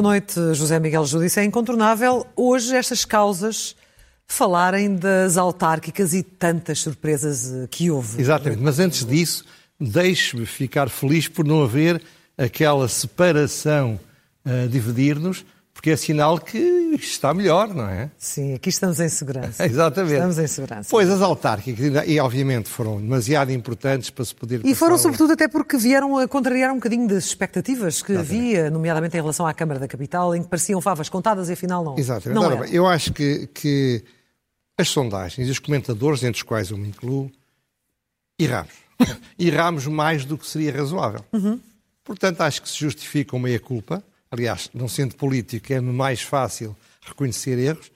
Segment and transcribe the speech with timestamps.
[0.00, 1.38] Boa noite, José Miguel Judice.
[1.38, 3.76] É incontornável hoje estas causas
[4.26, 8.18] falarem das autárquicas e tantas surpresas eh, que houve.
[8.18, 9.44] Exatamente, mas antes disso,
[9.78, 12.00] deixe-me ficar feliz por não haver
[12.38, 14.00] aquela separação
[14.42, 15.44] a dividir-nos,
[15.80, 16.58] porque é sinal que
[17.00, 18.10] está melhor, não é?
[18.18, 19.64] Sim, aqui estamos em segurança.
[19.64, 20.12] Exatamente.
[20.12, 20.88] Estamos em segurança.
[20.90, 24.60] Pois as autárquicas, e obviamente foram demasiado importantes para se poder.
[24.62, 29.16] E foram sobretudo até porque vieram a contrariar um bocadinho das expectativas que havia, nomeadamente
[29.16, 31.98] em relação à Câmara da Capital, em que pareciam favas contadas e afinal não.
[31.98, 32.34] Exatamente.
[32.38, 34.04] Não Ora eu acho que, que
[34.76, 37.32] as sondagens e os comentadores, entre os quais eu me incluo,
[38.38, 38.74] erramos.
[39.38, 41.24] erramos mais do que seria razoável.
[42.04, 44.04] Portanto, acho que se justifica uma meia-culpa.
[44.30, 47.90] Aliás, não sendo político, é mais fácil reconhecer erros.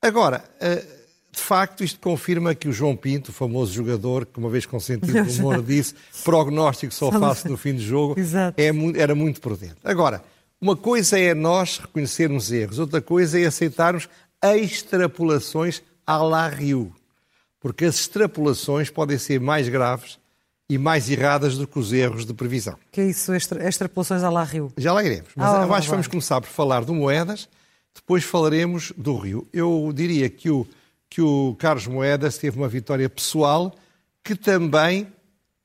[0.00, 0.84] Agora, eh,
[1.32, 4.78] de facto, isto confirma que o João Pinto, o famoso jogador, que uma vez com
[4.80, 8.16] sentido de humor disse, prognóstico só faço no fim do jogo,
[8.56, 9.76] é era muito prudente.
[9.82, 10.22] Agora,
[10.60, 14.08] uma coisa é nós reconhecermos erros, outra coisa é aceitarmos
[14.42, 16.92] extrapolações à la Rio.
[17.60, 20.18] Porque as extrapolações podem ser mais graves
[20.72, 22.76] e mais erradas do que os erros de previsão.
[22.90, 24.72] Que é isso, extra, extrapolações à La Rio.
[24.76, 25.28] Já lá iremos.
[25.36, 25.80] Mas Ah, vai.
[25.82, 27.48] vamos começar por falar de moedas,
[27.94, 29.46] depois falaremos do Rio.
[29.52, 30.66] Eu diria que o,
[31.10, 33.74] que o Carlos Moedas teve uma vitória pessoal
[34.24, 35.08] que também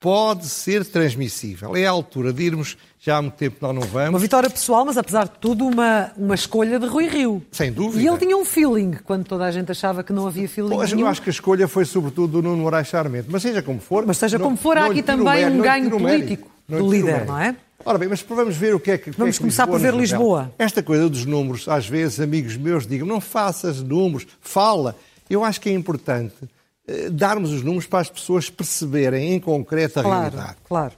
[0.00, 1.74] pode ser transmissível.
[1.76, 4.84] É a altura de irmos, já há muito tempo nós não Uma vamos, vitória pessoal,
[4.84, 7.42] mas apesar de tudo, uma, uma escolha de Rui Rio.
[7.50, 8.02] sem dúvida.
[8.02, 10.92] E ele tinha um feeling, quando toda a gente achava que não havia feeling Pois,
[10.92, 13.28] eu acho que a escolha foi sobretudo do Nuno Moraes Charmente.
[13.30, 14.06] Mas seja como for...
[14.06, 17.56] Mas seja não- como for, há aqui também um ganho político do líder, não é?
[17.84, 19.10] Ora bem, mas vamos ver o que é que...
[19.10, 19.94] que Vamos é que começar por ver.
[19.94, 20.52] Lisboa.
[20.58, 24.96] Esta coisa dos números, às vezes amigos meus digam, não faças números, fala.
[25.30, 26.34] Eu acho que é importante
[27.12, 30.56] darmos os números para as pessoas perceberem em concreto a Claro, realidade.
[30.64, 30.94] claro.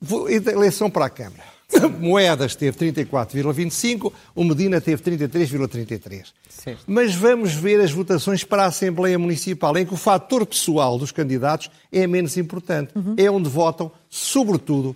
[0.00, 1.42] Vou- Eleição para a Câmara.
[2.00, 6.32] Moedas teve 34,25, o Medina teve 33,33.
[6.48, 6.84] Certo.
[6.86, 11.10] Mas vamos ver as votações para a Assembleia Municipal, em que o fator pessoal dos
[11.12, 12.92] candidatos é menos importante.
[13.16, 14.94] É onde votam, sobretudo,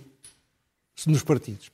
[1.07, 1.71] nos partidos.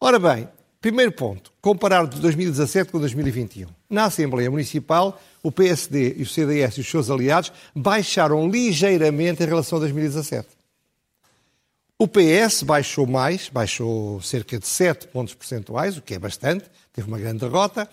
[0.00, 0.48] Ora bem,
[0.86, 3.66] primeiro ponto, comparar de 2017 com 2021.
[3.90, 9.46] Na Assembleia Municipal, o PSD e o CDS e os seus aliados baixaram ligeiramente em
[9.46, 10.46] relação a 2017.
[11.98, 17.08] O PS baixou mais, baixou cerca de 7 pontos percentuais, o que é bastante, teve
[17.08, 17.90] uma grande derrota.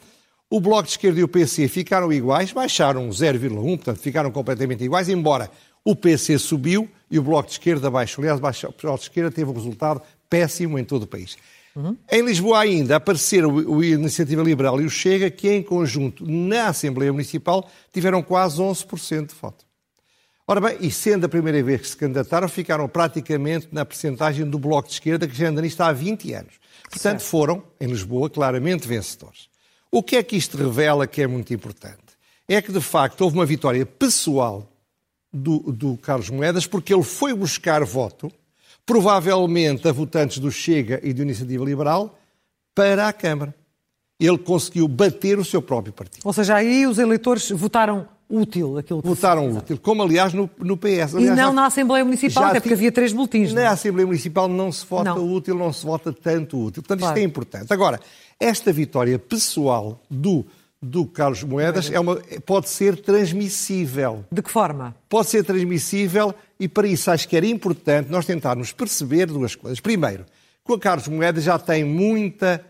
[0.48, 5.10] O Bloco de Esquerda e o PC ficaram iguais, baixaram 0,1, portanto ficaram completamente iguais,
[5.10, 5.50] embora
[5.84, 8.22] o PC subiu e o Bloco de Esquerda baixou.
[8.24, 8.42] Aliás, o
[8.80, 10.00] Bloco de Esquerda teve um resultado
[10.30, 11.36] péssimo em todo o país.
[12.12, 16.68] Em Lisboa ainda apareceram o, o Iniciativa Liberal e o Chega, que em conjunto na
[16.68, 19.66] Assembleia Municipal tiveram quase 11% de voto.
[20.46, 24.60] Ora bem, e sendo a primeira vez que se candidataram, ficaram praticamente na percentagem do
[24.60, 26.54] Bloco de Esquerda, que já anda nisto há 20 anos.
[26.90, 29.48] Portanto, foram, em Lisboa, claramente vencedores.
[29.90, 31.98] O que é que isto revela que é muito importante?
[32.48, 34.70] É que, de facto, houve uma vitória pessoal
[35.32, 38.30] do, do Carlos Moedas, porque ele foi buscar voto,
[38.86, 42.18] provavelmente a votantes do Chega e do Iniciativa Liberal,
[42.76, 43.54] para a Câmara.
[44.20, 46.22] Ele conseguiu bater o seu próprio partido.
[46.24, 50.78] Ou seja, aí os eleitores votaram útil aquilo que Votaram útil, como aliás no, no
[50.78, 50.88] PS.
[51.14, 53.54] E Aliás, não já- na Assembleia Municipal, até porque havia três boletins.
[53.54, 53.66] não é?
[53.66, 55.34] Na Assembleia Municipal não se vota Não.
[55.34, 56.82] útil, não se vota tanto útil.
[56.82, 57.18] Portanto, Claro.
[57.18, 57.74] isto é importante.
[57.74, 58.00] Agora,
[58.40, 60.46] esta vitória pessoal do,
[60.84, 64.26] do Carlos Moedas é uma, pode ser transmissível.
[64.30, 64.94] De que forma?
[65.08, 69.80] Pode ser transmissível e para isso acho que era importante nós tentarmos perceber duas coisas.
[69.80, 70.26] Primeiro,
[70.66, 72.64] que o Carlos Moedas já tem muita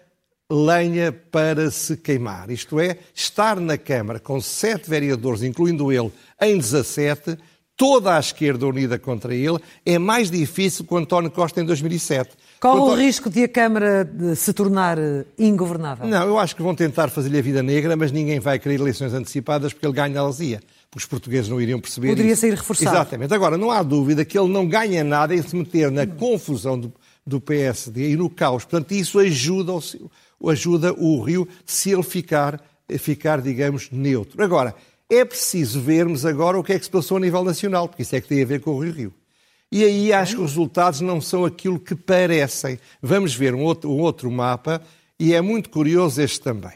[0.50, 2.52] lenha para se queimar.
[2.52, 7.36] Isto é, estar na Câmara com sete vereadores, incluindo ele, em 17,
[7.76, 12.32] toda a esquerda unida contra ele, é mais difícil que o António Costa em 2007.
[12.60, 16.08] Qual O risco de a Câmara de se tornar eh, ingovernável?
[16.08, 19.14] Não, eu acho que vão tentar fazer-lhe a vida negra, mas ninguém vai querer eleições
[19.14, 20.62] antecipadas porque ele ganha a ia.
[20.90, 22.42] Porque os portugueses não iriam perceber Poderia isso.
[22.42, 22.96] sair reforçado.
[22.96, 23.34] Exatamente.
[23.34, 26.94] Agora, não há dúvida que ele não ganha nada em se meter na confusão do,
[27.26, 28.64] do PSD e no caos.
[28.64, 29.74] Portanto, isso ajuda
[30.40, 32.62] o, ajuda o Rio se ele ficar,
[33.00, 34.42] ficar, digamos, neutro.
[34.42, 34.76] Agora,
[35.18, 38.16] é preciso vermos agora o que é que se passou a nível nacional, porque isso
[38.16, 39.14] é que tem a ver com o Rio Rio.
[39.72, 42.80] E aí acho que os resultados não são aquilo que parecem.
[43.02, 44.82] Vamos ver um outro, um outro mapa
[45.20, 46.74] e é muito curioso este também.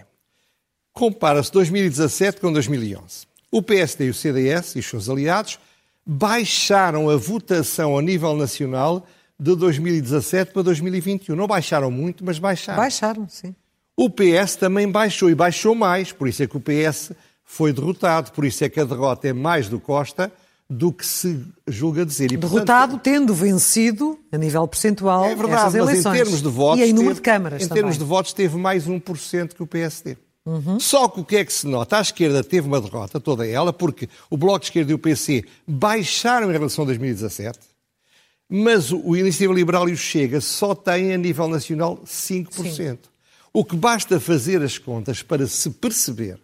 [0.93, 3.27] Compara-se 2017 com 2011.
[3.51, 5.59] O PSD e o CDS e os seus aliados
[6.03, 9.05] baixaram a votação a nível nacional
[9.39, 11.35] de 2017 para 2021.
[11.35, 12.81] Não baixaram muito, mas baixaram.
[12.81, 13.55] Baixaram, sim.
[13.95, 17.11] O PS também baixou e baixou mais, por isso é que o PS
[17.49, 20.31] foi derrotado, por isso é que a derrota é mais do Costa
[20.69, 22.29] do que se julga dizer.
[22.29, 26.03] E, Derrotado, portanto, tendo vencido, a nível percentual, é verdade, eleições.
[26.03, 27.81] Mas em termos de votos, e em número teve, de câmaras Em também.
[27.81, 30.17] termos de votos, teve mais 1% que o PSD.
[30.45, 30.77] Uhum.
[30.77, 31.97] Só que o que é que se nota?
[31.97, 35.45] A esquerda teve uma derrota, toda ela, porque o Bloco de Esquerda e o PC
[35.65, 37.59] baixaram em relação a 2017,
[38.49, 42.73] mas o Iniciativa Liberal e o Chega só têm a nível nacional 5%.
[42.73, 42.97] Sim.
[43.53, 46.39] O que basta fazer as contas para se perceber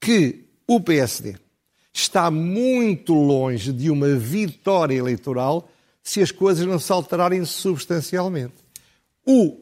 [0.00, 1.36] que o PSD
[1.92, 5.68] está muito longe de uma vitória eleitoral
[6.02, 8.54] se as coisas não se alterarem substancialmente.
[9.26, 9.58] O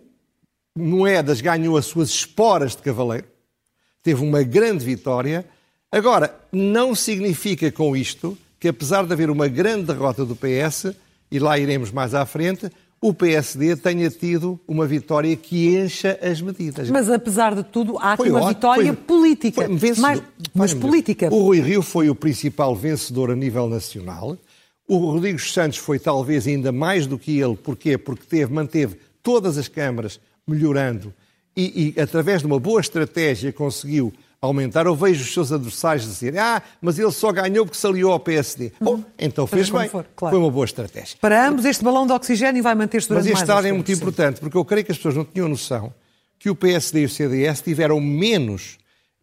[0.76, 3.26] Moedas ganhou as suas esporas de cavaleiro,
[4.02, 5.46] teve uma grande vitória.
[5.90, 10.94] Agora, não significa com isto que, apesar de haver uma grande derrota do PS,
[11.30, 12.70] e lá iremos mais à frente,
[13.04, 16.88] o PSD tenha tido uma vitória que encha as medidas.
[16.88, 19.78] Mas, apesar de tudo, há aqui uma ótimo, vitória foi, política.
[19.78, 20.22] Foi mais,
[20.54, 21.28] mas política.
[21.30, 24.38] O Rui Rio foi o principal vencedor a nível nacional.
[24.88, 27.56] O Rodrigues Santos foi talvez ainda mais do que ele.
[27.56, 27.98] Porquê?
[27.98, 30.18] Porque teve, manteve todas as câmaras
[30.48, 31.12] melhorando
[31.54, 34.14] e, e, através de uma boa estratégia, conseguiu
[34.46, 34.86] aumentar.
[34.86, 38.20] Eu vejo os seus adversários dizer ah, mas ele só ganhou porque se aliou ao
[38.20, 38.72] PSD.
[38.80, 39.88] Bom, então fez bem.
[39.88, 40.34] For, claro.
[40.34, 41.16] Foi uma boa estratégia.
[41.20, 44.40] Para ambos, este balão de oxigênio vai manter-se durante Mas este dado é muito importante,
[44.40, 45.92] porque eu creio que as pessoas não tinham noção
[46.38, 48.78] que o PSD e o CDS tiveram menos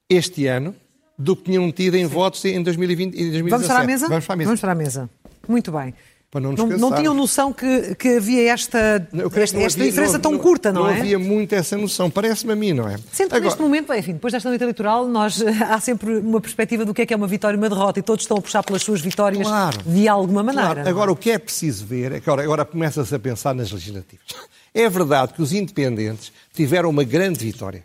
[0.09, 0.75] este ano
[1.17, 2.13] do que tinham tido em sim.
[2.13, 3.49] votos em 2020 e 2017.
[3.51, 4.07] Vamos para a mesa?
[4.07, 4.47] Vamos para a mesa.
[4.47, 5.09] Vamos para a mesa.
[5.47, 5.93] Muito bem.
[6.33, 10.71] Não, não, não, tinham noção que, que havia esta, esta, esta havia, diferença tão curta,
[10.71, 10.93] não, não é?
[10.93, 12.97] Não havia muito essa noção, parece-me a mim, não é?
[13.11, 16.93] Sendo que neste momento, enfim, depois desta noite eleitoral, nós, há sempre uma perspectiva do
[16.93, 18.81] que é que é uma vitória e uma derrota e todos estão a puxar pelas
[18.81, 20.75] suas vitórias claro, de alguma maneira.
[20.75, 20.89] Claro.
[20.89, 24.25] Agora, o que é preciso ver, agora, agora começa-se a pensar nas legislativas.
[24.73, 27.83] É verdade que os independentes tiveram uma grande vitória.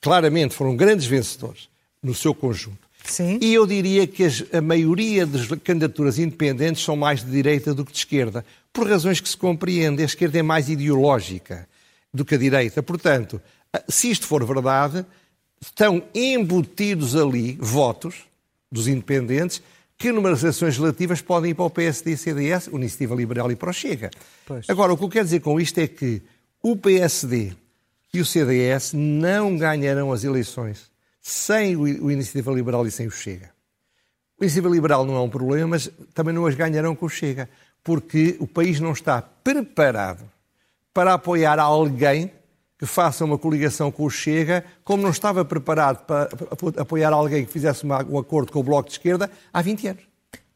[0.00, 1.68] Claramente foram grandes vencedores
[2.00, 2.89] no seu conjunto.
[3.04, 3.38] Sim.
[3.40, 7.84] E eu diria que as, a maioria das candidaturas independentes são mais de direita do
[7.84, 10.02] que de esquerda, por razões que se compreende.
[10.02, 11.68] A esquerda é mais ideológica
[12.12, 12.82] do que a direita.
[12.82, 13.40] Portanto,
[13.88, 15.04] se isto for verdade,
[15.60, 18.24] estão embutidos ali votos
[18.70, 19.62] dos independentes
[19.98, 23.56] que, numas eleições relativas, podem ir para o PSD e CDS, o Iniciativa Liberal e
[23.56, 24.10] para o Chega.
[24.46, 24.68] Pois.
[24.68, 26.22] Agora, o que eu quero dizer com isto é que
[26.62, 27.52] o PSD
[28.12, 30.89] e o CDS não ganharão as eleições
[31.20, 33.50] sem o Iniciativa Liberal e sem o Chega.
[34.38, 37.48] O Iniciativa Liberal não é um problema, mas também não as ganharão com o Chega,
[37.84, 40.24] porque o país não está preparado
[40.94, 42.32] para apoiar alguém
[42.78, 46.30] que faça uma coligação com o Chega, como não estava preparado para
[46.78, 50.02] apoiar alguém que fizesse um acordo com o Bloco de Esquerda há 20 anos.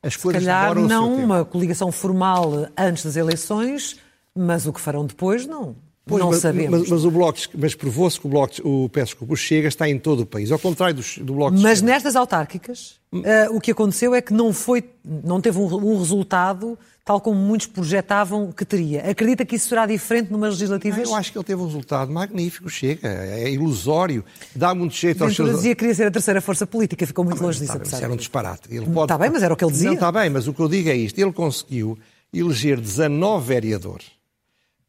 [0.03, 4.01] As coisas Se calhar não uma coligação formal antes das eleições,
[4.35, 5.77] mas o que farão depois não.
[6.07, 6.81] Pois, não mas, sabemos.
[6.81, 9.89] Mas, mas o Bloco, mas provou-se que o Bloco, o, peço desculpa, o Chega está
[9.89, 13.71] em todo o país, ao contrário do, do Bloco Mas nestas autárquicas, uh, o que
[13.71, 18.67] aconteceu é que não, foi, não teve um, um, resultado tal como muitos projetavam que
[18.67, 19.11] teria.
[19.11, 21.09] Acredita que isso será diferente numas legislativas?
[21.09, 24.23] eu acho que ele teve um resultado magnífico, Chega, é ilusório,
[24.55, 25.53] dá muito jeito aos seus...
[25.53, 27.79] dizia que queria ser a terceira força política, ficou muito ah, longe disso.
[27.83, 28.69] Isso era um disparate.
[28.71, 29.05] Ele pode...
[29.05, 29.89] Está bem, mas era o que ele dizia.
[29.89, 31.99] Não, está bem, mas o que eu digo é isto, ele conseguiu
[32.33, 34.24] eleger 19 vereadores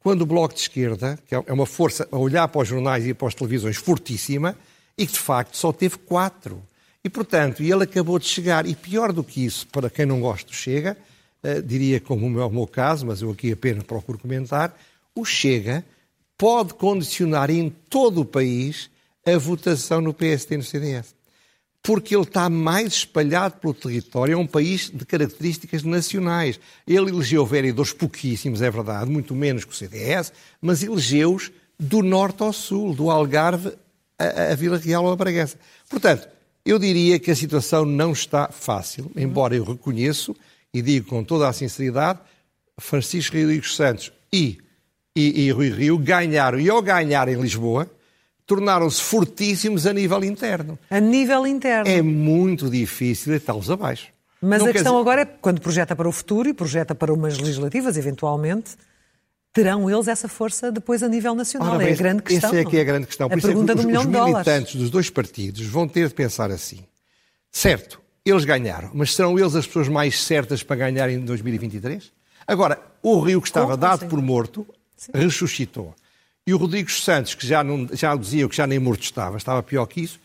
[0.06, 3.12] quando o Bloco de Esquerda, que é uma força a olhar para os jornais e
[3.12, 4.56] para as televisões fortíssima,
[4.96, 6.62] e que de facto só teve quatro.
[7.02, 10.48] E, portanto, ele acabou de chegar, e pior do que isso, para quem não gosta
[10.48, 10.96] do Chega,
[11.42, 14.78] uh, diria como é o meu caso, mas eu aqui apenas procuro comentar,
[15.12, 15.84] o Chega
[16.38, 18.88] pode condicionar em todo o país
[19.26, 21.16] a votação no PSD e no CDS
[21.86, 26.58] porque ele está mais espalhado pelo território, é um país de características nacionais.
[26.84, 32.42] Ele elegeu vereadores pouquíssimos, é verdade, muito menos que o CDS, mas elegeu-os do norte
[32.42, 33.72] ao sul, do Algarve
[34.18, 35.56] a, Vila Real ou a Bragança.
[35.88, 36.28] Portanto,
[36.64, 40.34] eu diria que a situação não está fácil, embora eu reconheço
[40.74, 42.18] e digo com toda a sinceridade,
[42.80, 44.58] Francisco Rodrigues Santos e,
[45.14, 47.88] e, e Rui Rio ganharam, e ao ganhar em Lisboa,
[48.46, 50.78] tornaram-se fortíssimos a nível interno.
[50.88, 51.90] A nível interno.
[51.90, 54.08] É muito difícil deitá-los abaixo.
[54.40, 55.00] Mas Não a questão dizer...
[55.00, 58.76] agora é, quando projeta para o futuro e projeta para umas legislativas, eventualmente,
[59.52, 61.74] terão eles essa força depois a nível nacional?
[61.74, 62.50] Ora, é a grande questão.
[62.50, 63.26] Essa é que é a grande questão.
[63.26, 66.14] A Por pergunta isso é que os, os militantes dos dois partidos vão ter de
[66.14, 66.80] pensar assim.
[67.50, 72.12] Certo, eles ganharam, mas serão eles as pessoas mais certas para ganhar em 2023?
[72.46, 73.78] Agora, o Rio que estava Como?
[73.78, 74.08] dado Sim.
[74.08, 75.12] por morto, Sim.
[75.14, 75.94] ressuscitou.
[76.46, 79.62] E o Rodrigues Santos, que já, não, já dizia que já nem morto estava, estava
[79.62, 80.20] pior que isso,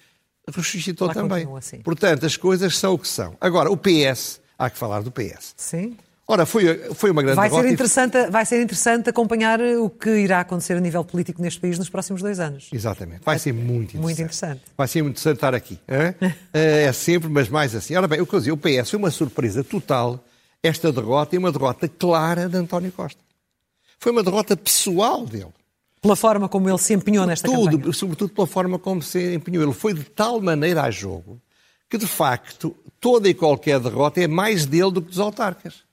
[0.48, 1.48] ressuscitou Lá também.
[1.58, 1.80] Assim.
[1.80, 3.36] Portanto, as coisas são o que são.
[3.42, 5.56] Agora, o PS, há que falar do PS.
[5.58, 5.98] Sim.
[6.28, 10.40] Ora, foi, foi uma grande vai ser interessante Vai ser interessante acompanhar o que irá
[10.40, 12.70] acontecer a nível político neste país nos próximos dois anos.
[12.72, 13.22] Exatamente.
[13.26, 14.02] Vai ser muito interessante.
[14.02, 14.62] Muito interessante.
[14.78, 15.80] Vai ser muito interessante estar aqui.
[15.88, 16.14] É,
[16.88, 17.96] é sempre, mas mais assim.
[17.96, 20.24] Ora bem, o que eu dizer, o PS foi uma surpresa total
[20.64, 23.20] Esta derrota é uma derrota clara de António Costa.
[24.00, 25.52] Foi uma derrota pessoal dele.
[26.02, 27.94] Pela forma como ele se empenhou nesta Tudo, campanha.
[27.94, 29.64] sobretudo pela forma como se empenhou.
[29.64, 31.40] Ele foi de tal maneira a jogo
[31.88, 35.84] que, de facto, toda e qualquer derrota é mais dele do que dos autarcas.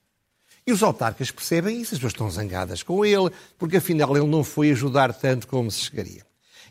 [0.65, 4.43] E os autarcas percebem isso, as pessoas estão zangadas com ele, porque afinal ele não
[4.43, 6.25] foi ajudar tanto como se chegaria.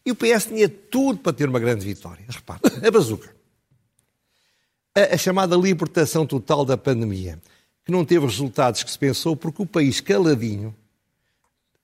[0.04, 2.24] E o PS tinha tudo para ter uma grande vitória.
[2.28, 3.34] Repare, a bazuca.
[4.94, 7.38] A, a chamada libertação total da pandemia,
[7.84, 10.74] que não teve os resultados que se pensou, porque o país caladinho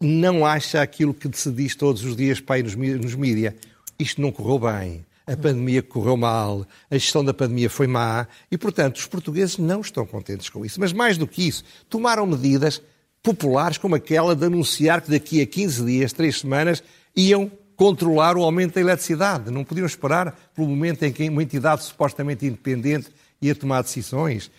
[0.04, 3.54] não acha aquilo que se diz todos os dias para nos, nos mídias.
[3.98, 8.58] Isto não correu bem, a pandemia correu mal, a gestão da pandemia foi má e,
[8.58, 10.78] portanto, os portugueses não estão contentes com isso.
[10.78, 12.82] Mas mais do que isso, tomaram medidas
[13.22, 16.82] populares como aquela de anunciar que daqui a 15 dias, 3 semanas,
[17.16, 19.50] iam controlar o aumento da eletricidade.
[19.50, 23.08] Não podiam esperar pelo momento em que uma entidade supostamente independente
[23.40, 24.50] ia tomar decisões.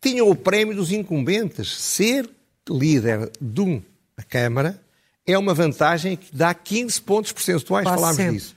[0.00, 1.76] Tinham o prémio dos incumbentes.
[1.76, 2.28] Ser
[2.68, 3.82] líder de uma
[4.28, 4.80] Câmara
[5.26, 7.84] é uma vantagem que dá 15 pontos percentuais.
[7.84, 8.34] Quase Falámos sempre.
[8.34, 8.56] disso.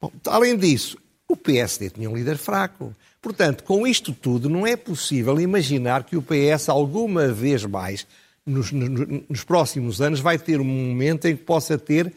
[0.00, 0.96] Bom, além disso,
[1.28, 2.94] o PSD tinha um líder fraco.
[3.20, 8.06] Portanto, com isto tudo, não é possível imaginar que o PS, alguma vez mais,
[8.46, 12.12] nos, nos- nos próximos anos, vai ter um momento em que possa ter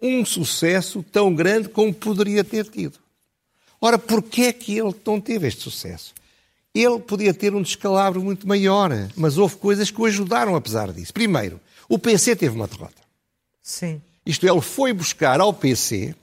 [0.00, 2.98] um sucesso tão grande como poderia ter tido.
[3.80, 6.14] Ora, porquê é que ele não teve este sucesso?
[6.74, 11.12] Ele podia ter um descalabro muito maior, mas houve coisas que o ajudaram apesar disso.
[11.12, 13.05] Primeiro, o PC teve uma derrota.
[13.66, 14.00] Sim.
[14.24, 16.14] Isto é, ele foi buscar ao PC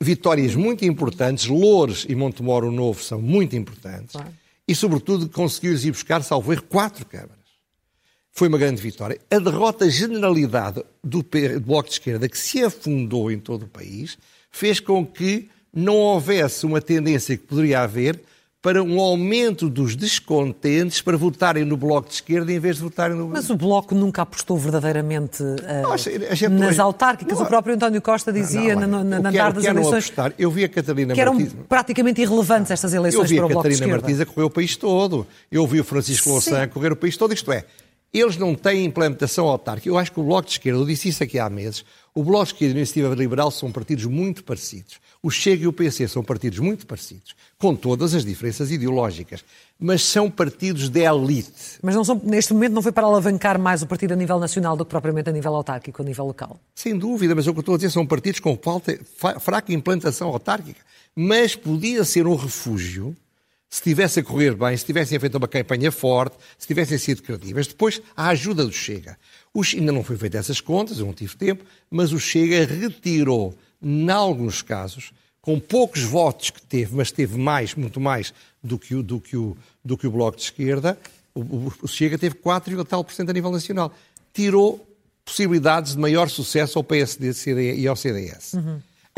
[0.00, 4.32] vitórias muito importantes, Loures e Montemoro Novo são muito importantes, Claro.
[4.66, 7.36] e sobretudo conseguiu-lhes ir buscar, salvo erro, quatro câmaras.
[8.32, 9.20] Foi uma grande vitória.
[9.30, 11.22] A derrota generalidade do,
[11.60, 14.16] Bloco de Esquerda, que se afundou em todo o país,
[14.50, 18.18] fez com que não houvesse uma tendência que poderia haver
[18.68, 23.16] para um aumento dos descontentes para votarem no Bloco de Esquerda em vez de votarem
[23.16, 23.26] no...
[23.26, 27.38] Mas o Bloco nunca apostou verdadeiramente eh, Não, a gente- nas hoje- autárquicas.
[27.38, 30.04] Não, o próprio António Costa dizia Não, na, na, eu na quero- tarde das eleições
[30.04, 30.34] apostar.
[30.38, 31.56] Eu vi a Catarina que eram Martins...
[31.66, 34.02] praticamente irrelevantes estas Eu eleições vi para a o Bloco de Catarina Esquerda.
[34.02, 35.26] Martins a correr o país todo.
[35.50, 36.28] Eu vi o Francisco.
[36.28, 37.32] Louçã a correr o país todo.
[37.32, 37.64] Isto é,
[38.12, 39.88] eles não têm implementação autárquica.
[39.88, 41.84] Eu acho que o Bloco de Esquerda, eu disse isso aqui há meses,
[42.14, 44.98] o Bloco de Esquerda e a Iniciativa Liberal são partidos muito parecidos.
[45.22, 49.44] O Chega e o PC são partidos muito parecidos, com todas as diferenças ideológicas.
[49.78, 51.78] Mas são partidos de elite.
[51.82, 54.76] Mas não são, neste momento não foi para alavancar mais o partido a nível nacional
[54.76, 56.58] do que propriamente a nível autárquico, a nível local.
[56.74, 59.72] Sem dúvida, mas o que eu estou a dizer são partidos com falta, fa- fraca
[59.72, 60.80] implantação autárquica.
[61.14, 63.14] Mas podia ser um refúgio
[63.70, 67.66] se tivesse a correr bem, se tivessem feito uma campanha forte, se tivessem sido credíveis.
[67.66, 69.18] Depois, a ajuda do Chega.
[69.52, 73.54] O ainda não foi feita essas contas, eu não tive tempo, mas o Chega retirou,
[73.82, 78.32] em alguns casos, com poucos votos que teve, mas teve mais, muito mais
[78.62, 80.98] do que o, do que o, do que o Bloco de Esquerda,
[81.34, 81.40] o,
[81.82, 83.92] o- Chega teve 4, tal por cento a nível nacional.
[84.32, 84.86] Tirou
[85.24, 88.54] possibilidades de maior sucesso ao PSD e ao CDS.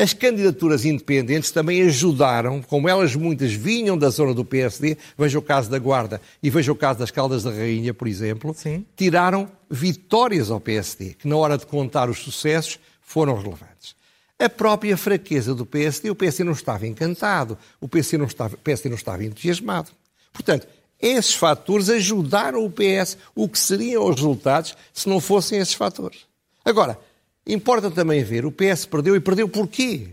[0.01, 5.43] As candidaturas independentes também ajudaram, como elas muitas vinham da zona do PSD, veja o
[5.43, 8.83] caso da Guarda e veja o caso das Caldas da Rainha, por exemplo, Sim.
[8.95, 13.95] tiraram vitórias ao PSD, que na hora de contar os sucessos foram relevantes.
[14.39, 18.89] A própria fraqueza do PSD, o PSD não estava encantado, o PSD não estava, PSD
[18.89, 19.91] não estava entusiasmado.
[20.33, 20.67] Portanto,
[20.99, 26.25] esses fatores ajudaram o PS, o que seriam os resultados se não fossem esses fatores.
[26.65, 26.97] Agora,
[27.45, 30.09] importa também ver, o PS perdeu e perdeu porquê?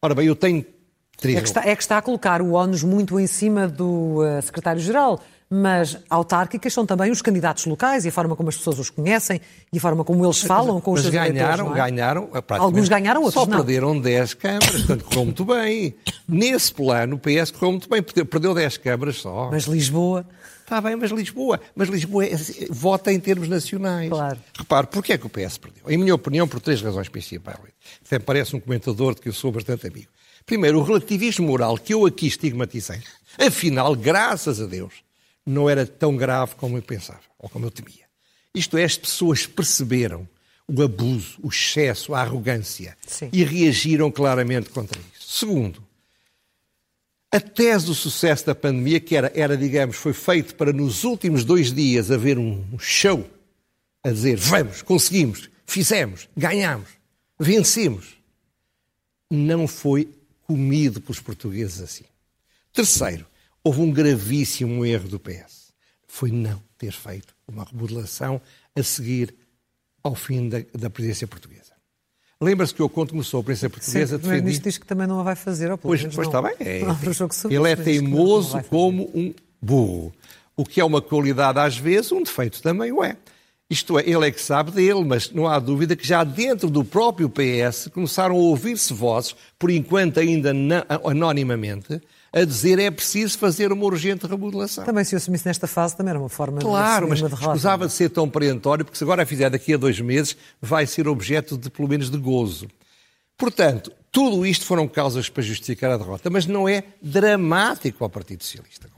[0.00, 0.64] Ora bem, eu tenho
[1.16, 1.38] três...
[1.38, 4.40] É que, está, é que está a colocar o ONUS muito em cima do eh,
[4.40, 8.90] secretário-geral, mas autárquicas são também os candidatos locais e a forma como as pessoas os
[8.90, 9.40] conhecem
[9.72, 11.74] e a forma como eles falam com os Mas seus ganharam, é?
[11.76, 12.26] ganharam.
[12.26, 13.58] praticamente- Alguns ganharam, outros Só não.
[13.58, 15.94] perderam 10 câmaras, portanto correu muito bem.
[16.26, 19.50] Nesse plano, o PS correu muito bem, perdeu 10 câmaras só.
[19.52, 20.24] Mas Lisboa,
[20.72, 21.60] Está bem, mas Lisboa.
[21.76, 22.34] Mas Lisboa é-
[22.70, 24.08] vota em termos nacionais.
[24.08, 24.38] Claro.
[24.56, 25.82] Repare, porquê é que o PS perdeu?
[25.86, 27.58] Em minha opinião, por três razões principais.
[28.06, 30.08] Até parece um comentador de que eu sou bastante amigo.
[30.46, 33.02] Primeiro, o relativismo moral que eu aqui estigmatizei.
[33.38, 34.94] Afinal, graças a Deus,
[35.44, 38.06] não era tão grave como eu pensava, ou como eu temia.
[38.54, 40.26] Isto é, as pessoas perceberam
[40.66, 43.28] o abuso, o excesso, a arrogância Sim.
[43.30, 45.38] e reagiram claramente contra isso.
[45.38, 45.82] Segundo,
[47.32, 51.44] a tese do sucesso da pandemia, que era, era, digamos, foi feito para nos últimos
[51.44, 53.26] dois dias haver um show
[54.04, 56.90] a dizer vamos, conseguimos, fizemos, ganhamos,
[57.40, 58.16] vencemos,
[59.30, 60.12] não foi
[60.42, 62.04] comido pelos portugueses assim.
[62.70, 63.26] Terceiro,
[63.64, 65.72] houve um gravíssimo erro do PS.
[66.06, 68.42] Foi não ter feito uma remodelação
[68.76, 69.34] a seguir
[70.02, 71.71] ao fim da, da presidência portuguesa.
[72.42, 74.74] Lembra-se que eu, quando começou a presidência portuguesa, sempre, o Primeiro-Ministro defendi...
[74.74, 75.70] diz que também não a vai fazer.
[75.70, 76.56] Ou pelo Pois, menos pois não- está bem.
[76.66, 80.12] É, ele é teimoso como um burro.
[80.56, 83.16] O que é uma qualidade às vezes, um defeito também o é.
[83.70, 86.84] Isto é, ele é que sabe dele, mas não há dúvida que já dentro do
[86.84, 90.52] próprio PS começaram a ouvir-se vozes, por enquanto ainda
[91.02, 92.00] anonimamente,
[92.32, 94.84] a dizer é preciso fazer uma urgente remodelação.
[94.84, 97.46] Também se eu assumisse nesta fase também era uma forma claro, de mas uma derrota.
[97.46, 100.86] escusava de ser tão perentório, porque se agora a fizer daqui a dois meses, vai
[100.86, 102.68] ser objeto de, pelo menos, de gozo.
[103.36, 108.42] Portanto, tudo isto foram causas para justificar a derrota, mas não é dramático ao Partido
[108.42, 108.92] Socialista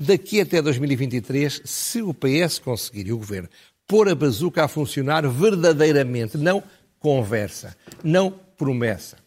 [0.00, 3.50] daqui até 2023, se o PS conseguir e o governo
[3.86, 6.62] pôr a bazuca a funcionar verdadeiramente, não
[6.98, 9.18] conversa, não promessa.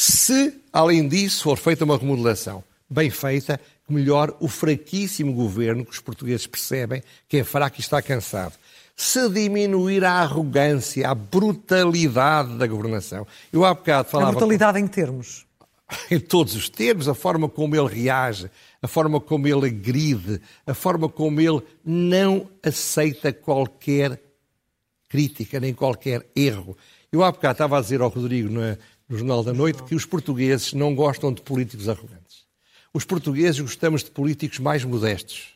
[0.00, 6.00] Se, além disso, for feita uma remodelação bem feita, melhor o fraquíssimo governo que os
[6.00, 8.54] portugueses percebem que é fraco e está cansado.
[8.96, 13.26] Se diminuir a arrogância, a brutalidade da governação.
[13.52, 14.30] Eu há bocado falava.
[14.30, 15.44] A brutalidade em que termos?
[16.10, 20.72] Em todos os termos, a forma como ele reage, a forma como ele agride, a
[20.72, 24.18] forma como ele não aceita qualquer
[25.10, 26.74] crítica, nem qualquer erro.
[27.12, 28.78] Eu há bocado estava a dizer ao Rodrigo no,
[29.10, 32.44] no Jornal da Noite que os portugueses não gostam de políticos arrogantes.
[32.94, 35.54] Os portugueses gostamos de políticos mais modestos.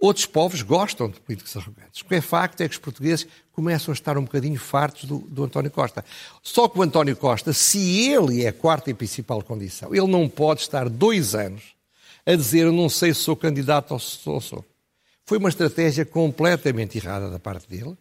[0.00, 2.00] Outros povos gostam de políticos arrogantes.
[2.00, 5.18] O que é facto é que os portugueses começam a estar um bocadinho fartos do,
[5.18, 6.04] do, António Costa.
[6.42, 10.28] Só que o António Costa, se ele é a quarta e principal condição, ele não
[10.28, 11.62] pode estar dois anos
[12.26, 14.40] a dizer eu não sei se sou candidato ou se sou.
[14.40, 14.64] sou.
[15.24, 17.96] Foi uma estratégia completamente errada da parte dele.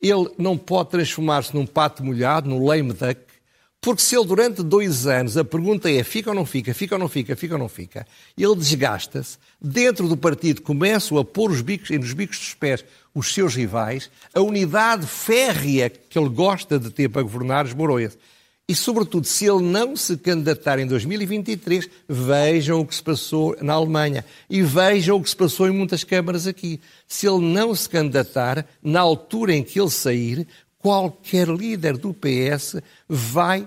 [0.00, 3.31] Ele não pode transformar-se num pato molhado, num lame duck,
[3.82, 7.00] porque se ele durante dois anos a pergunta é fica ou não fica, fica ou
[7.00, 8.06] não fica, fica ou não fica,
[8.38, 13.34] ele desgasta-se, dentro do partido começam a pôr os bicos, nos bicos dos pés os
[13.34, 18.16] seus rivais, a unidade férrea que ele gosta de ter para governar esmorou-se.
[18.68, 23.72] E, sobretudo, se ele não se candidatar em 2023, vejam o que se passou na
[23.72, 26.80] Alemanha e vejam o que se passou em muitas câmaras aqui.
[27.06, 30.46] Se ele não se candidatar, na altura em que ele sair,
[30.82, 32.76] qualquer líder do PS
[33.08, 33.66] vai,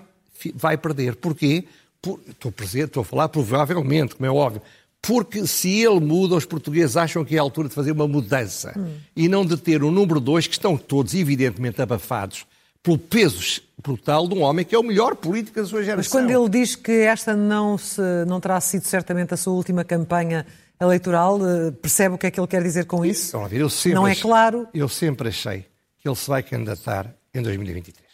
[0.53, 1.15] vai perder.
[1.15, 1.63] Porquê?
[2.01, 4.61] Por, estou, presente, estou a falar provavelmente, como é óbvio.
[5.01, 8.73] Porque se ele muda, os portugueses acham que é a altura de fazer uma mudança
[8.77, 8.97] hum.
[9.15, 12.45] e não de ter o número dois, que estão todos evidentemente abafados
[12.83, 15.97] pelo peso brutal de um homem que é o melhor político da sua geração.
[15.97, 19.83] Mas quando ele diz que esta não, se, não terá sido certamente a sua última
[19.83, 20.45] campanha
[20.79, 23.37] eleitoral, eh, percebe o que é que ele quer dizer com isso?
[23.47, 24.67] Ver, eu sempre não é claro?
[24.73, 25.65] Eu sempre achei
[26.05, 28.05] que ele se vai candidatar em 2023.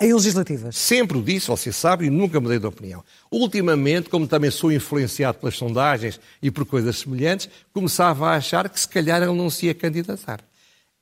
[0.00, 0.74] Em legislativas?
[0.74, 3.04] Sempre o disse, você sabe, e nunca mudei de opinião.
[3.30, 8.80] Ultimamente, como também sou influenciado pelas sondagens e por coisas semelhantes, começava a achar que
[8.80, 10.40] se calhar ele não se ia candidatar.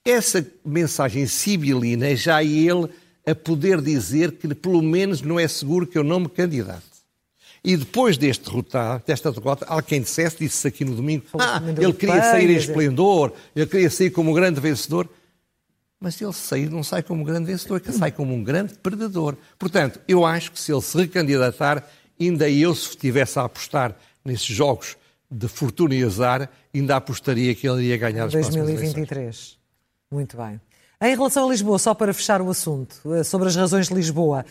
[0.05, 2.89] Essa mensagem sibilina é já ele
[3.25, 6.83] a poder dizer que pelo menos não é seguro que eu não me candidate.
[7.63, 12.23] E depois deste derrotar, desta derrota, alguém dissesse, disse aqui no domingo, ah, ele queria
[12.23, 15.09] sair em esplendor, ele queria sair como um grande vencedor.
[16.01, 19.37] Mas ele sair não sai como um grande vencedor, que sai como um grande perdedor.
[19.59, 21.83] Portanto, eu acho que se ele se recandidatar,
[22.21, 24.97] ainda eu, se estivesse a apostar nesses jogos
[25.31, 29.59] de fortuna e azar, ainda apostaria que ele iria ganhar as 2023.
[30.11, 30.61] Muito bem.
[31.01, 34.47] Em relação a Lisboa, só para fechar o assunto, eh, sobre as razões de Lisboa,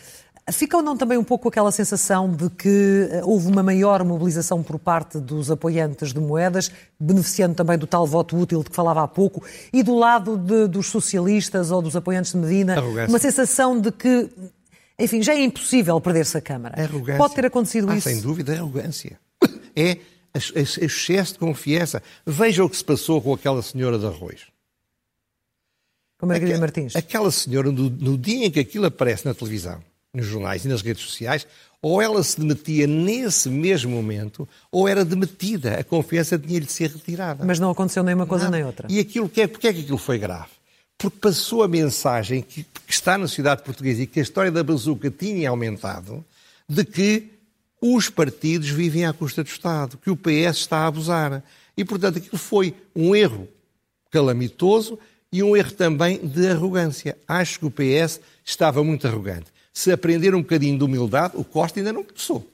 [0.52, 4.62] fica ou não também um pouco aquela sensação de que eh, houve uma maior mobilização
[4.62, 9.02] por parte dos apoiantes de moedas, beneficiando também do tal voto útil de que falava
[9.02, 13.08] há pouco, e do lado de, dos socialistas ou dos apoiantes de Medina, Arrogância.
[13.08, 14.28] uma sensação de que,
[14.98, 16.80] enfim, já é impossível perder-se a Câmara.
[16.80, 17.18] Arrogância.
[17.18, 18.08] Pode ter acontecido ah, isso?
[18.08, 19.18] Sem dúvida, é arrogância.
[19.78, 19.98] É
[20.54, 22.02] excesso de confiança.
[22.24, 24.46] Veja o que se passou com aquela senhora de arroz.
[26.18, 26.96] Com Margarida Martins.
[26.96, 29.82] Aquela senhora, no, no, dia em que aquilo aparece na televisão,
[30.16, 31.46] nos jornais e nas redes sociais,
[31.82, 35.78] ou ela se demetia nesse mesmo momento, ou era demetida.
[35.78, 37.44] A confiança tinha-lhe de ser retirada.
[37.44, 38.52] Mas não aconteceu nem uma coisa não.
[38.52, 38.88] nem outra.
[38.90, 40.50] E aquilo que é, porque é que aquilo foi grave?
[40.98, 44.64] Porque passou a mensagem que, que está na sociedade portuguesa e que a história da
[44.64, 46.24] bazuca tinha aumentado,
[46.68, 47.30] de que
[47.80, 51.42] os partidos vivem à custa do Estado, que o PS está a abusar.
[51.76, 53.46] E, portanto, aquilo foi um erro
[54.10, 54.98] calamitoso
[55.30, 57.16] e um erro também de arrogância.
[57.28, 59.55] Acho que o PS estava muito arrogante.
[59.76, 62.50] Se aprender um bocadinho de humildade, o Costa ainda não começou.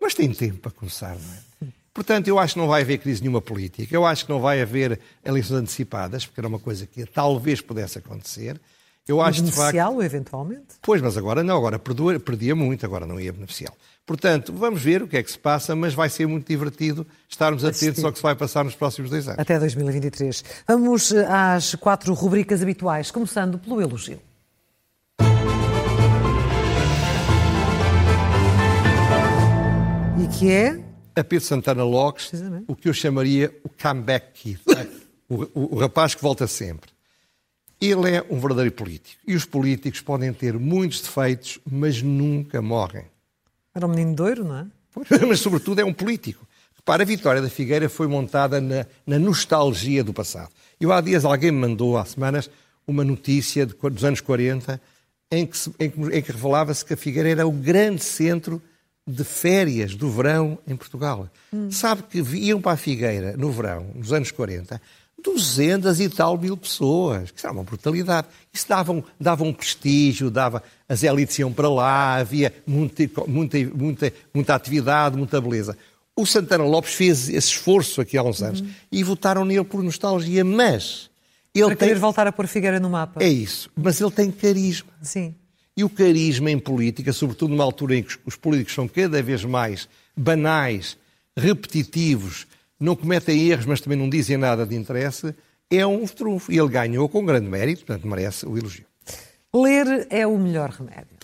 [0.00, 1.72] Mas tem tempo para começar, não é?
[1.92, 3.92] Portanto, eu acho que não vai haver crise nenhuma política.
[3.92, 7.98] Eu acho que não vai haver eleições antecipadas, porque era uma coisa que talvez pudesse
[7.98, 8.60] acontecer.
[9.08, 10.04] Eu acho beneficiá-lo, facto...
[10.04, 10.66] eventualmente?
[10.80, 13.76] Pois, mas agora não, agora perdia, perdia muito, agora não ia beneficiá-lo.
[14.06, 17.64] Portanto, vamos ver o que é que se passa, mas vai ser muito divertido estarmos
[17.64, 19.40] atentos ao que se vai passar nos próximos dois anos.
[19.40, 20.44] Até 2023.
[20.68, 24.20] Vamos eh, às quatro rubricas habituais, começando pelo elogio.
[30.22, 30.80] E que é?
[31.16, 32.30] a Pedro Santana Lopes
[32.68, 34.60] o que eu chamaria o comeback kid,
[35.28, 36.90] o, o, o rapaz que volta sempre.
[37.80, 39.20] Ele é um verdadeiro político.
[39.26, 43.04] E os políticos podem ter muitos defeitos, mas nunca morrem.
[43.74, 44.66] Era um menino doiro, não é?
[45.26, 46.46] Mas, sobretudo, é um político.
[46.76, 50.50] Repara, a vitória da Figueira foi montada na, na nostalgia do passado.
[50.78, 52.48] Eu há dias alguém me mandou, há semanas,
[52.86, 54.80] uma notícia de, dos anos 40
[55.32, 58.62] em que, em que, em que revelava-se que a Figueira era o grande centro
[59.06, 61.28] de férias do verão em Portugal.
[61.52, 61.70] Hum.
[61.70, 64.80] Sabe que iam para a Figueira no verão, nos anos 40,
[65.22, 67.32] 200 e tal mil pessoas.
[67.34, 68.28] Isso era uma brutalidade.
[68.52, 73.58] Isso dava um, dava um prestígio, dava, as elites iam para lá, havia muita, muita,
[73.74, 75.76] muita, muita atividade, muita beleza.
[76.14, 78.70] O Santana Lopes fez esse esforço aqui há uns anos uhum.
[78.90, 81.10] e votaram nele por nostalgia, mas...
[81.54, 81.88] Ele Para tem...
[81.88, 83.22] querer voltar a pôr Figueira no mapa.
[83.22, 84.90] É isso, mas ele tem carisma.
[85.02, 85.34] Sim.
[85.76, 89.44] E o carisma em política, sobretudo numa altura em que os políticos são cada vez
[89.44, 90.98] mais banais,
[91.36, 92.46] repetitivos,
[92.78, 95.34] não cometem erros, mas também não dizem nada de interesse,
[95.70, 96.52] é um trunfo.
[96.52, 98.84] E ele ganhou com grande mérito, portanto merece o elogio.
[99.54, 101.22] Ler é o melhor remédio.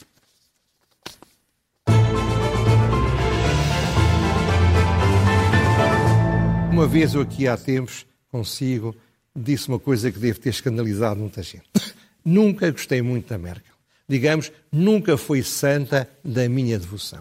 [6.71, 8.95] Uma vez eu aqui há tempos, consigo,
[9.35, 11.65] disse uma coisa que deve ter escandalizado muita gente.
[12.25, 13.78] nunca gostei muito da Merkel.
[14.09, 17.21] Digamos, nunca foi santa da minha devoção.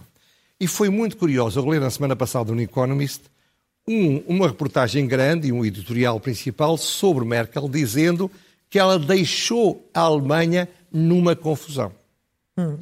[0.60, 3.23] E foi muito curioso, eu li na semana passada no Economist
[3.88, 8.30] um, uma reportagem grande e um editorial principal sobre Merkel, dizendo
[8.69, 11.91] que ela deixou a Alemanha numa confusão.
[12.58, 12.78] Hum.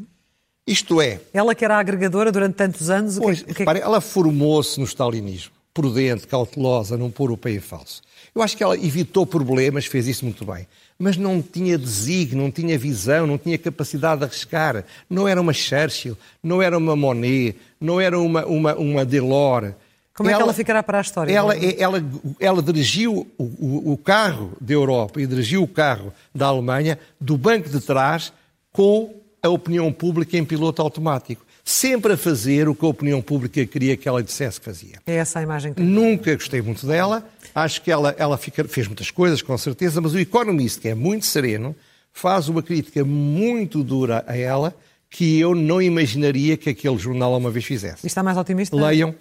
[0.65, 1.21] Isto é.
[1.31, 3.19] Ela que era agregadora durante tantos anos.
[3.19, 3.59] Pois, que, que...
[3.59, 8.01] Repare, ela formou-se no stalinismo, prudente, cautelosa, não pôr o pé em falso.
[8.33, 10.67] Eu acho que ela evitou problemas, fez isso muito bem.
[10.97, 14.85] Mas não tinha desígnio, não tinha visão, não tinha capacidade de arriscar.
[15.09, 19.73] Não era uma Churchill, não era uma Monet, não era uma, uma, uma Delors.
[20.15, 21.33] Como ela, é que ela ficará para a história?
[21.33, 22.03] Ela, ela,
[22.39, 27.37] ela dirigiu o, o, o, carro da Europa e dirigiu o carro da Alemanha do
[27.37, 28.31] banco de trás
[28.71, 31.45] com a opinião pública em piloto automático.
[31.65, 35.01] Sempre a fazer o que a opinião pública queria que ela dissesse que fazia.
[35.05, 37.27] É essa a imagem que Nunca gostei muito dela.
[37.55, 40.93] Acho que ela, ela fica, fez muitas coisas, com certeza, mas o Economist, que é
[40.93, 41.73] muito sereno,
[42.11, 44.75] faz uma crítica muito dura a ela
[45.09, 48.05] que eu não imaginaria que aquele jornal uma vez fizesse.
[48.05, 48.75] E está mais otimista?
[48.75, 49.15] Leiam.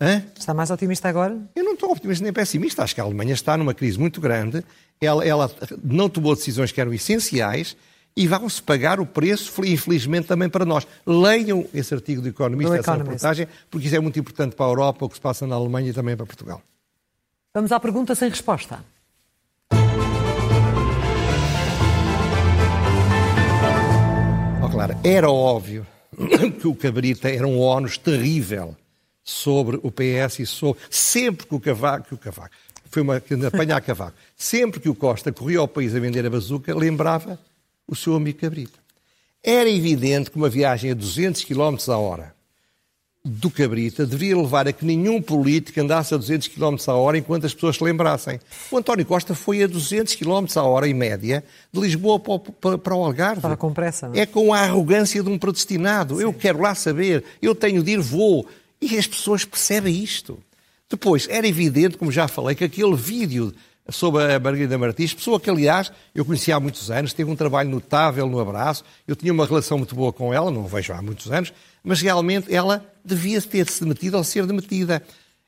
[0.00, 0.24] Hã?
[0.36, 1.38] Está mais otimista agora?
[1.54, 2.82] Eu não estou otimista nem pessimista.
[2.82, 4.64] Acho que a Alemanha está numa crise muito grande.
[5.00, 5.50] Ela, ela
[5.84, 7.76] não tomou decisões que eram essenciais
[8.16, 10.86] e vão-se pagar o preço, infelizmente, também para nós.
[11.06, 15.04] Leiam esse artigo do Economist, essa reportagem, porque isso é muito importante para a Europa,
[15.04, 16.60] o que se passa na Alemanha e também para Portugal.
[17.56, 18.84] Vamos à pergunta sem resposta.
[24.62, 25.86] Oh, claro, era óbvio
[26.60, 28.76] que o Cabrita era um ónus terrível
[29.24, 30.82] sobre o PS e sobre.
[30.90, 32.08] Sempre que o Cavaco.
[32.08, 32.54] Que o Cavaco
[32.90, 34.18] foi uma apanhar Cavaco.
[34.36, 37.40] Sempre que o Costa corria ao país a vender a bazuca, lembrava
[37.88, 38.78] o seu amigo Cabrita.
[39.42, 42.35] Era evidente que uma viagem a 200 km a hora
[43.26, 47.44] do Cabrita deveria levar a que nenhum político andasse a 200 km a hora enquanto
[47.44, 48.38] as pessoas se lembrassem.
[48.70, 52.38] O António Costa foi a 200 km a hora, em média, de Lisboa para o,
[52.38, 53.38] para, para o Algarve.
[53.38, 54.20] Estava com pressa, não é?
[54.20, 56.16] É com a arrogância de um predestinado.
[56.16, 56.22] Sim.
[56.22, 58.46] Eu quero lá saber, eu tenho de ir, vou.
[58.80, 60.38] E as pessoas percebem isto.
[60.88, 63.52] Depois, era evidente, como já falei, que aquele vídeo
[63.88, 67.70] sobre a Margarida Martins, pessoa que, aliás, eu conhecia há muitos anos, teve um trabalho
[67.70, 71.00] notável no abraço, eu tinha uma relação muito boa com ela, não a vejo há
[71.00, 75.02] muitos anos, mas realmente ela devia ter-se demitido ou ser demitida.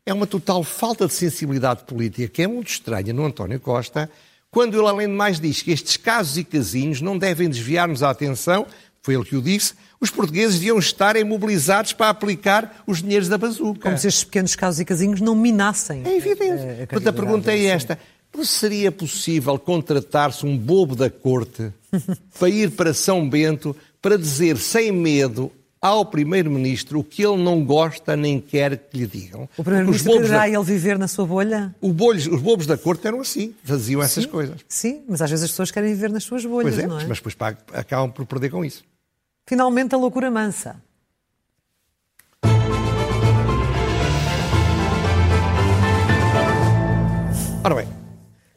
[0.07, 4.11] É uma total falta de sensibilidade política, que é muito estranha no António Costa,
[4.51, 8.11] quando ele, além de mais, diz que estes casos e casinhos não devem desviar-nos a
[8.11, 8.67] atenção,
[9.03, 13.37] foi ele que o disse, os portugueses deviam estar mobilizados para aplicar os dinheiros da
[13.37, 13.81] bazuca.
[13.81, 16.03] Como se estes pequenos casos e casinhos não minassem.
[16.05, 16.63] É evidente.
[16.63, 17.99] A, a, Portanto, a pergunta é esta.
[18.45, 21.73] Seria possível contratar-se um bobo da corte
[22.39, 27.65] para ir para São Bento para dizer sem medo ao Primeiro-Ministro o que ele não
[27.65, 29.49] gosta nem quer que lhe digam.
[29.57, 30.49] O Primeiro-Ministro quererá da...
[30.49, 31.75] ele viver na sua bolha?
[31.81, 34.61] Bolhos, os bobos da corte eram assim, faziam essas sim, coisas.
[34.69, 37.07] Sim, mas às vezes as pessoas querem viver nas suas bolhas, pois é, não é?
[37.07, 37.37] mas depois
[37.73, 38.85] acabam por perder com isso.
[39.47, 40.77] Finalmente a loucura mansa.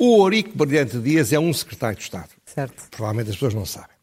[0.01, 2.29] O Ourique Brilhante Dias é um secretário de Estado.
[2.43, 2.85] Certo.
[2.89, 3.95] Provavelmente as pessoas não sabem.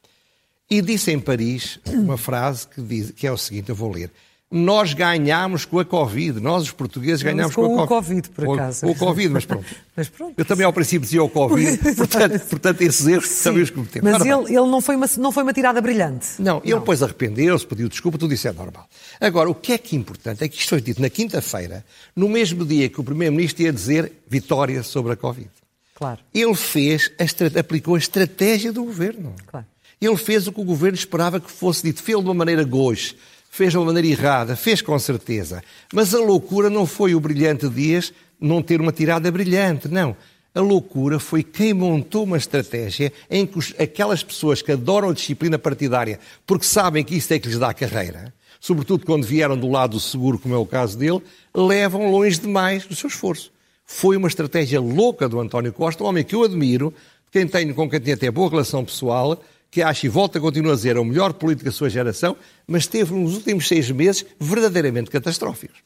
[0.70, 4.08] E disse em Paris uma frase que, diz, que é o seguinte, eu vou ler.
[4.48, 8.28] Nós ganhámos com a Covid, nós os portugueses ganhámos com, com a Covid.
[8.30, 8.86] por acaso.
[8.86, 9.66] Com, o Covid, mas pronto.
[9.96, 10.34] mas pronto.
[10.38, 14.12] Eu também ao princípio dizia o Covid, portanto, portanto esses erros Sim, também os cometemos.
[14.12, 16.28] Mas ele, ele não, foi uma, não foi uma tirada brilhante.
[16.38, 18.88] Não, ele depois arrependeu-se, pediu desculpa, tudo isso é normal.
[19.20, 21.84] Agora, o que é que é importante é que isto foi dito na quinta-feira,
[22.14, 25.50] no mesmo dia que o Primeiro-Ministro ia dizer vitória sobre a Covid.
[25.98, 26.20] Claro.
[26.32, 29.34] Ele fez, a, aplicou a estratégia do governo.
[29.48, 29.66] Claro.
[30.00, 32.00] Ele fez o que o governo esperava que fosse dito.
[32.00, 33.16] Fez de uma maneira goxe,
[33.50, 35.60] fez de uma maneira errada, fez com certeza.
[35.92, 40.16] Mas a loucura não foi o brilhante Dias não ter uma tirada brilhante, não.
[40.54, 45.58] A loucura foi quem montou uma estratégia em que aquelas pessoas que adoram a disciplina
[45.58, 49.98] partidária porque sabem que isso é que lhes dá carreira, sobretudo quando vieram do lado
[49.98, 51.20] seguro, como é o caso dele,
[51.52, 53.50] levam longe demais o seu esforço.
[53.90, 56.92] Foi uma estratégia louca do António Costa, um homem que eu admiro,
[57.32, 60.74] quem tenho, com quem tenho até boa relação pessoal, que acho e volta a continuar
[60.74, 64.24] a dizer é o melhor político da sua geração, mas teve nos últimos seis meses
[64.38, 65.78] verdadeiramente catastróficos.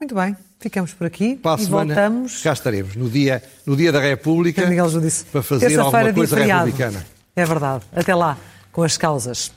[0.00, 2.42] Muito bem, ficamos por aqui para e semana, voltamos.
[2.42, 4.62] Cá estaremos, no dia, no dia da República,
[5.30, 6.64] para fazer alguma coisa republicana.
[6.64, 7.06] republicana.
[7.34, 7.84] É verdade.
[7.92, 8.38] Até lá,
[8.72, 9.52] com as causas.